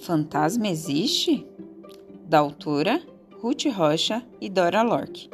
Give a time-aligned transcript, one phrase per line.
[0.00, 1.46] Fantasma existe?
[2.24, 3.02] Da autora
[3.42, 5.28] Ruth Rocha e Dora Lorque,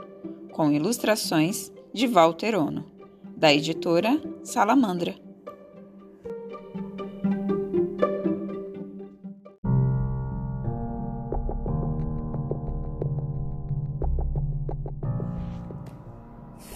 [0.53, 2.85] com ilustrações de Walter Ono,
[3.37, 5.15] da editora Salamandra.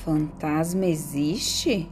[0.05, 1.91] Fantasma existe?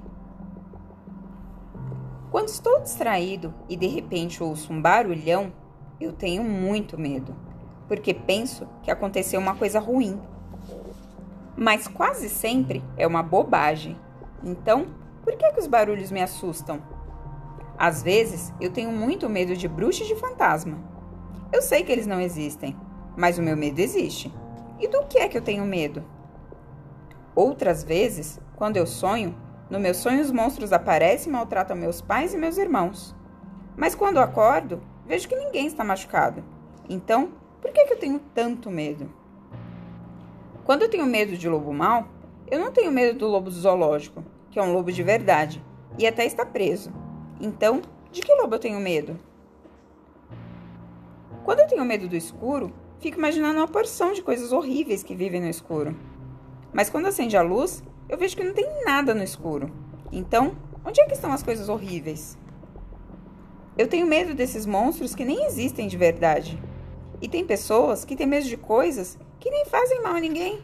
[2.31, 5.53] Quando estou distraído e de repente ouço um barulhão,
[6.01, 7.35] eu tenho muito medo,
[7.87, 10.21] porque penso que aconteceu uma coisa ruim.
[11.57, 13.99] Mas quase sempre é uma bobagem.
[14.45, 14.87] Então,
[15.25, 16.81] por que, que os barulhos me assustam?
[17.77, 20.79] Às vezes, eu tenho muito medo de bruxas de fantasma.
[21.53, 22.77] Eu sei que eles não existem,
[23.17, 24.33] mas o meu medo existe.
[24.79, 26.05] E do que é que eu tenho medo?
[27.35, 29.35] Outras vezes, quando eu sonho,
[29.71, 33.15] no meu sonho os monstros aparecem e maltratam meus pais e meus irmãos.
[33.77, 36.45] Mas quando acordo, Vejo que ninguém está machucado.
[36.87, 39.11] Então, por que, que eu tenho tanto medo?
[40.65, 42.07] Quando eu tenho medo de lobo mau,
[42.51, 45.65] eu não tenho medo do lobo zoológico, que é um lobo de verdade
[45.99, 46.93] e até está preso.
[47.41, 47.81] Então,
[48.13, 49.19] de que lobo eu tenho medo?
[51.43, 52.71] Quando eu tenho medo do escuro,
[53.01, 55.97] fico imaginando uma porção de coisas horríveis que vivem no escuro.
[56.71, 59.73] Mas quando acende a luz, eu vejo que não tem nada no escuro.
[60.13, 62.37] Então, onde é que estão as coisas horríveis?
[63.79, 66.61] Eu tenho medo desses monstros que nem existem de verdade.
[67.23, 70.61] E tem pessoas que têm medo de coisas que nem fazem mal a ninguém.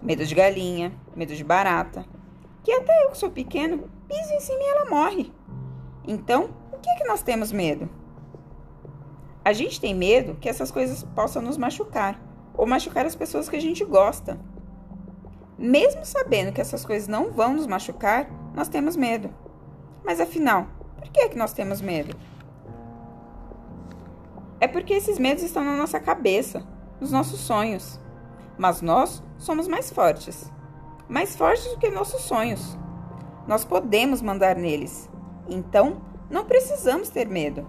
[0.00, 2.06] Medo de galinha, medo de barata,
[2.64, 5.30] que até eu que sou pequeno piso em cima e ela morre.
[6.08, 7.86] Então, o que é que nós temos medo?
[9.44, 12.18] A gente tem medo que essas coisas possam nos machucar
[12.54, 14.40] ou machucar as pessoas que a gente gosta.
[15.58, 19.28] Mesmo sabendo que essas coisas não vão nos machucar, nós temos medo.
[20.02, 20.66] Mas afinal,
[21.10, 22.16] por que, é que nós temos medo?
[24.60, 26.64] É porque esses medos estão na nossa cabeça,
[27.00, 27.98] nos nossos sonhos.
[28.56, 30.50] Mas nós somos mais fortes
[31.10, 32.78] mais fortes do que nossos sonhos.
[33.46, 35.10] Nós podemos mandar neles.
[35.48, 36.00] Então,
[36.30, 37.66] não precisamos ter medo.